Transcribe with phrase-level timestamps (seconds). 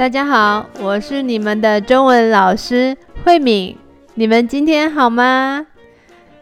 [0.00, 3.76] 大家好，我是你们的中文老师慧敏。
[4.14, 5.66] 你们今天好吗？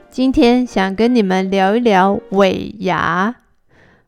[0.08, 3.34] 今天想跟你们聊一聊尾牙。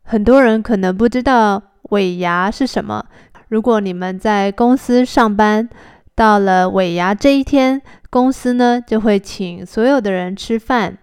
[0.05, 3.05] 很多人可能不知道尾牙是什么。
[3.49, 5.69] 如果你们在公司上班，
[6.15, 10.97] 到了尾牙这一天，公司呢就会请所有的人吃饭。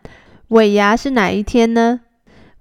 [0.47, 1.99] 尾牙是哪一天呢？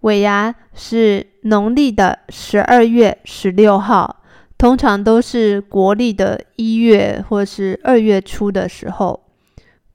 [0.01, 4.25] 尾牙是农历的十二月十六号，
[4.59, 9.21] 通常都是国历的一月或是二月初的时候。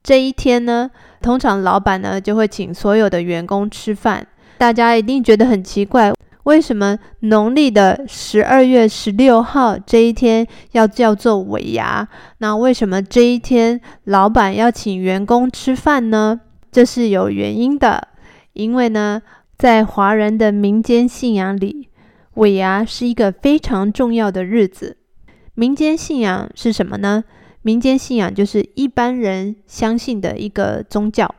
[0.02, 0.90] 这一天呢，
[1.20, 4.26] 通常老板呢就会请所有的员工吃饭。
[4.58, 6.12] 大家一定觉得很奇怪，
[6.44, 12.08] 为什么农历的十二月十六号这一天要叫做尾牙？
[12.38, 16.40] 那为什么这一天老板要请员工吃饭呢？
[16.70, 18.08] 这是有原因的，
[18.54, 19.20] 因为呢，
[19.58, 21.88] 在华人的民间信仰里，
[22.34, 24.96] 尾牙是一个非常重要的日子。
[25.54, 27.24] 民间信仰是什么呢？
[27.60, 31.34] 民间信仰就是一般人相信的一个宗教。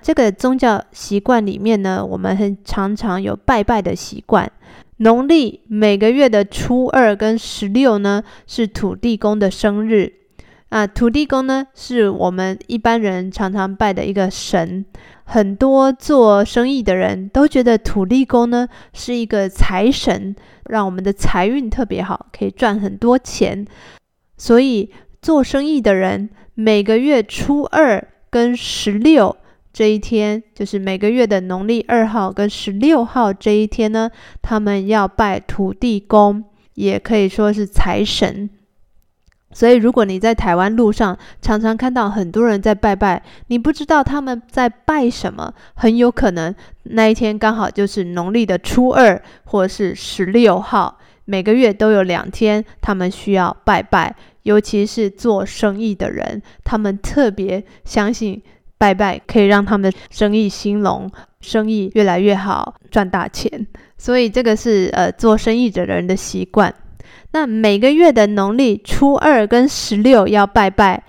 [0.00, 4.50] 这个宗教习惯里面呢，我们很常常有拜拜的习惯。
[4.98, 10.12] 农历每个月的初二跟十六呢，是土地公的生日。
[10.68, 14.84] 啊，土地公呢，是我们一般人常常拜的一个神。
[15.24, 20.34] 很多做生意的人都觉得土地公呢是一个财神，
[20.70, 23.66] 让我们的财运特别好，可以赚很多钱。
[24.36, 24.90] 所以。
[25.20, 29.36] 做生意的人每个月初二跟十六
[29.72, 34.08] 这一天，就是每个月的农历二号跟十六号这一天呢，
[34.40, 36.44] 他们要拜土地公，
[36.74, 38.48] 也可以说是财神。
[39.50, 46.54] 所以，如果你在台湾路上常常看到很多人在拜拜，你不知道他们在拜什么，很有可能
[46.84, 50.98] 那一天刚好就是农历的初二或是十六号。
[51.24, 54.14] 每个月都有两天，他们需要拜拜。
[54.44, 58.40] 尤其是做生意的人，他们特别相信
[58.78, 61.10] 拜拜可以让他们生意兴隆，
[61.40, 63.66] 生意越来越好，赚大钱。
[63.98, 66.72] 所以这个是呃做生意的人的习惯。
[67.32, 71.04] 那每个月的农历初二跟十六要拜拜。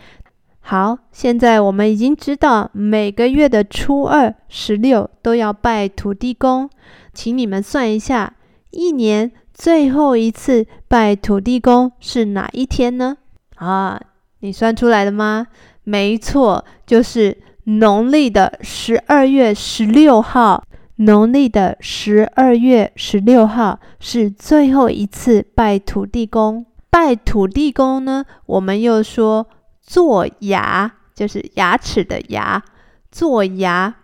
[0.61, 6.69] 好，现在我们已经知道每个月的初二、十六都要拜土地公，
[7.13, 8.33] 请你们算一下，
[8.69, 13.17] 一年最后一次拜土地公是哪一天呢？
[13.55, 13.99] 啊，
[14.41, 15.47] 你算出来了吗？
[15.83, 20.63] 没错，就是农历的十二月十六号。
[20.99, 26.65] 农历的十二月十六号是最后一次拜土地公。
[26.89, 29.47] 拜土地公呢，我们又说
[29.81, 32.63] 做牙，就是牙齿的牙。
[33.11, 33.95] 做牙，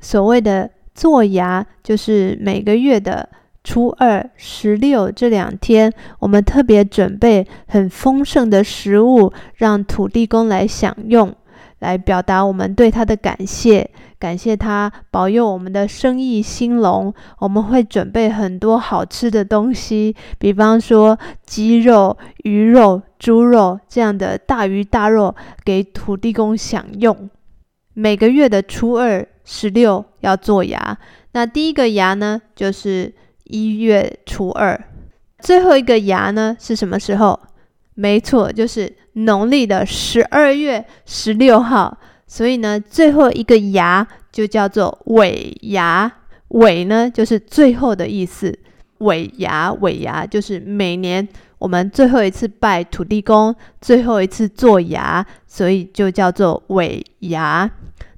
[0.00, 3.28] 所谓的做牙，就是每个月的。
[3.64, 11.32] 初二、十六这两天，我们特别准备很丰盛的食物，让土地公来享用，
[11.78, 13.88] 来表达我们对他的感谢，
[14.22, 17.12] 感谢他保佑我们的生意兴隆。
[17.40, 25.34] 我们会准备很多好吃的东西，比方说鸡肉、鱼肉、猪肉这样的大鱼大肉
[25.64, 27.28] 给土地公享用。
[27.94, 30.96] 每个月的初二、十六要做牙，
[31.32, 33.12] 那第一个牙呢，就是。
[33.44, 34.82] 一月初二，
[35.40, 37.38] 最后一个牙呢是什么时候？
[37.92, 41.98] 没错，就是农历的十二月十六号。
[42.32, 46.10] 所以呢，最后一个牙就叫做尾牙。
[46.48, 48.58] 尾呢就是最后的意思。
[49.00, 51.28] 尾牙，尾牙就是每年
[51.58, 57.70] 我们最后一次拜土地公，最后一次做牙，所以就叫做尾牙。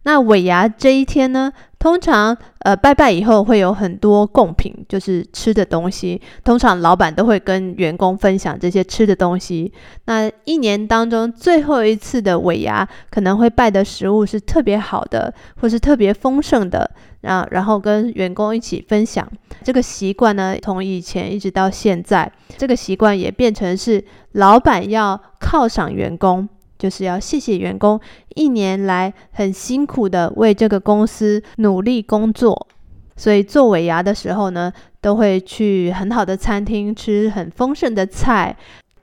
[0.05, 1.53] 那尾牙这一天呢，
[1.85, 6.19] 通常呃拜拜以后会有很多贡品，就是吃的东西。
[6.43, 9.71] 通常老板都会跟员工分享这些吃的东西。
[10.07, 16.91] 那一年当中最后一次的尾牙，可能会拜的食物是特别好的，或是特别丰盛的，
[17.21, 19.31] 然后然后跟员工一起分享。
[19.63, 26.49] 这个习惯呢，从以前一直到现在，这个习惯也变成是老板要犒赏员工。
[26.77, 27.99] 就是要谢谢员工
[28.35, 32.69] 一年来很辛苦的为这个公司努力工作，
[33.17, 38.57] 所以做尾牙的时候呢，都会去很好的餐厅吃很丰盛的菜。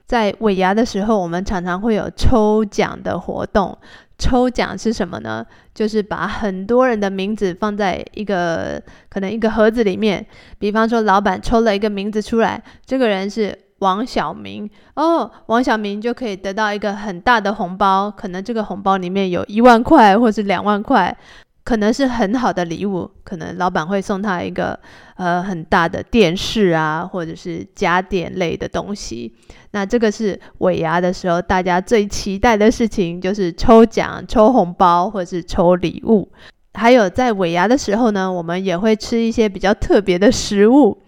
[0.06, 3.76] 在尾牙的时候，我们常常会有抽奖的活动。
[4.18, 5.44] 抽奖是什么呢？
[5.74, 10.24] 就是把很多人的名字放在一个可能一个盒子里面，
[10.58, 13.58] 比方说老板抽了一个名字出来，这个人是。
[13.82, 21.16] 王小明哦，王小明就可以得到一个很大的红包，可能这个红包里面有一万块或是两万块。
[21.64, 24.76] 可能是很好的礼物，可能老板会送他一个
[25.14, 29.32] 呃很大的电视啊，或者是家电类的东西。
[29.70, 36.28] 那这个是尾牙的时候大家最期待的事情，就是抽奖、抽红包或者是抽礼物。
[36.74, 41.00] 还有在尾牙的时候呢，我们也会吃一些比较特别的食物。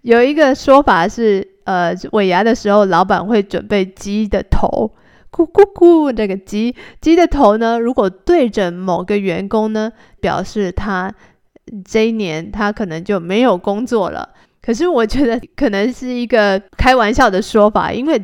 [0.00, 4.90] 有一个说法是，呃，尾牙的时候，老板会准备鸡的头，
[5.30, 11.14] 咕咕咕，这个鸡鸡的头呢，如果对着某个员工呢，表示他
[11.84, 14.30] 这一年他可能就没有工作了。
[14.60, 18.20] 可是我觉得可能是一个开玩笑的说法，因为。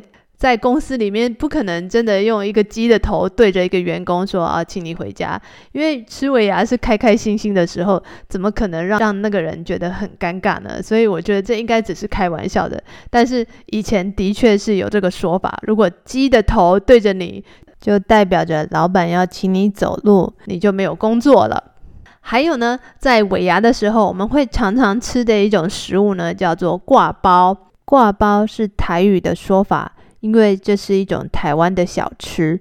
[0.47, 5.37] 在公司里面，不可能真的用一个鸡的头对着一个员工说啊，请你回家。
[5.73, 10.79] 因为吃尾牙是开开心心的时候，怎么可能让让那个人觉得很尴尬呢？
[10.81, 12.81] 所以我觉得这应该只是开玩笑的。
[13.11, 17.45] 但是以前的确是有这个说法，如果鸡的头对着你，
[17.81, 21.73] 就代表着老板要请你走路，你就没有工作了。
[22.21, 27.57] 还有呢，在尾牙的时候，我们会常常吃的一种食物呢，叫做挂包。
[27.85, 29.93] 挂包是台语的说法。
[30.21, 32.61] 因为这是一种台湾的小吃，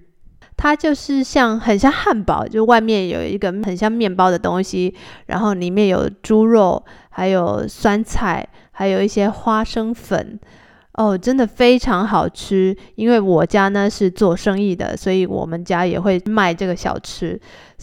[0.57, 4.93] 它就是像很像汉堡，就外面有一个很像面包的东西，
[5.25, 10.39] 然后里面有猪肉，还有酸菜，还有一些花生粉，
[10.93, 12.75] 哦，真的非常好吃。
[12.95, 17.39] 因为我家呢是做生意的，所以我们家也会卖这个小吃。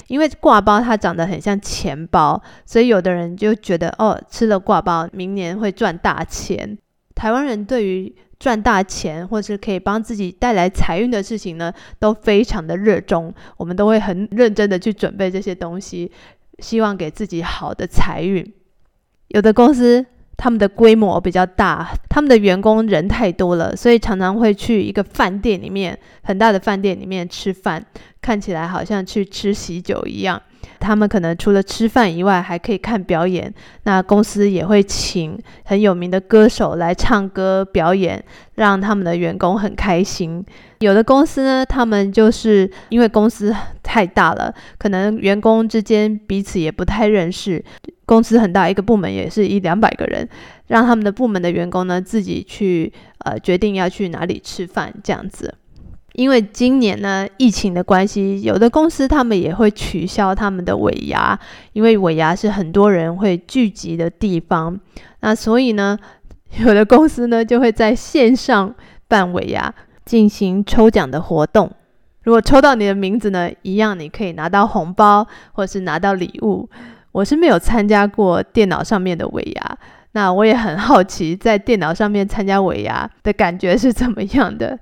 [0.06, 6.78] 因为挂包它长得很像钱包，所以有的人就觉得哦，吃了挂包，明年会赚大钱。
[7.14, 13.32] 台湾人对于赚大钱，或是可以帮自己带来财运的事情呢，都非常的热衷。
[13.56, 16.10] 我们都会很认真的去准备这些东西，
[16.58, 18.44] 希望给自己好的财运。
[19.28, 20.04] 有的公司
[20.36, 27.84] 他们的规模比较大，他们的员工人太多了，所以常常会去一个饭店里面，很大的饭店里面吃饭，
[28.20, 30.40] 看起来好像去吃喜酒一样。
[30.80, 33.52] 他们可能除了吃饭以外，还可以看表演。
[33.84, 38.22] 那公司也会请很有名的歌手来唱歌表演，
[38.56, 40.44] 让他们的员工很开心。
[40.80, 43.54] 有的公司呢，他们就是因为公司
[43.92, 47.62] 太大了，可能员工之间彼此也不太认识。
[48.06, 50.26] 公司很大，一个部门也是一两百个人，
[50.68, 55.54] 让他们的部门的员工呢，自己去呃决定要去哪里吃饭这样子。
[56.14, 61.38] 因为今年呢，疫情的关系，有的公司他们也会取消他们的尾牙，
[61.74, 64.80] 因为尾牙是很多人会聚集的地方。
[65.20, 65.98] 那所以呢，
[66.64, 68.74] 有的公司呢就会在线上
[69.06, 69.74] 办尾牙，
[70.06, 71.70] 进行抽奖的活动。
[72.22, 76.68] 如果抽到你的名字呢，一样你可以拿到红包或是拿到礼物。
[77.12, 79.78] 我是没有参加过电脑上面的尾牙，
[80.12, 84.78] 那我也很好奇，在电脑上面参加尾牙的感觉是怎么样的。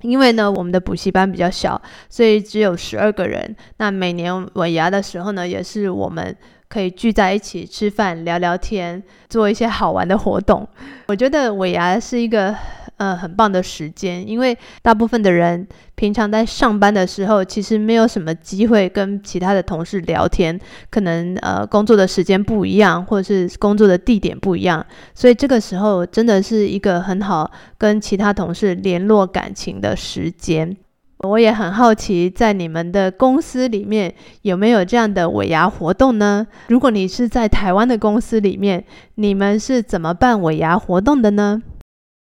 [0.00, 1.78] 因为呢，我们的补习班比较小，
[2.08, 3.54] 所以只有十二个人。
[3.76, 6.34] 那每年尾牙的时候呢，也是我们
[6.70, 10.66] 可以聚在一起吃饭、聊聊天，做一些好玩的活动。
[11.08, 12.56] 我觉得尾牙是一个。
[12.96, 24.84] 呃，很棒的时间，因为大部分的人平常在上班的时候，其实没有什么机会跟其他的同事聊天，可能呃工作的时间不一样，或者是工作的地点不一样，
[25.14, 30.76] 所以这个时候真的是一个很好跟其他同事联络感情的时间。
[31.22, 36.46] 我也很好奇，在你们的公司里面有没有这样的尾牙活动呢？
[36.68, 38.84] 如果你是在台湾的公司里面，
[39.16, 41.60] 你们是怎么办尾牙活动的呢？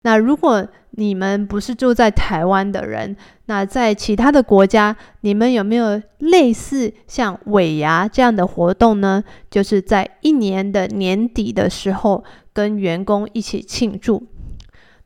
[0.01, 9.23] 那如果你们不是住在台湾的人，那在其他的国家，你们有没有类似像尾牙这样的活动呢？
[9.51, 14.23] 就是在一年的年底的时候，跟员工一起庆祝。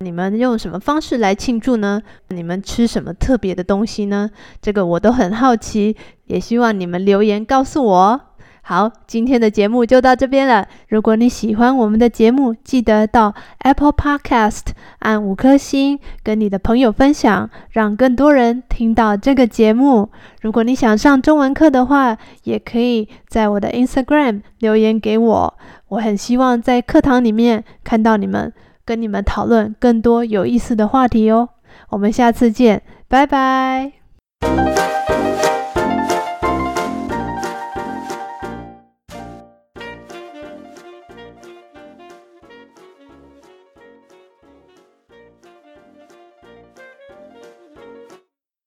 [0.01, 2.01] 你们用什么方式来庆祝呢？
[2.29, 4.29] 你们吃什么特别的东西呢？
[4.61, 8.21] 这个我都很好奇，也希望你们留言告诉我。
[8.63, 10.67] 好，今天的节目就到这边了。
[10.89, 14.67] 如果你喜欢我们的节目，记得到 Apple Podcast
[14.99, 20.11] 按五颗星，跟你的朋友分享，让更多人听到这个节目。
[20.41, 25.57] 如果你想上中文课的话，也可以在我的 Instagram 留言给我。
[25.89, 28.53] 我很希望在课堂里面看到你们，
[28.85, 31.49] 跟你们讨论更多有意思的话题哦。
[31.89, 33.93] 我们下次见，拜拜。